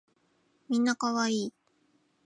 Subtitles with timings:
[0.67, 1.53] みんな可愛い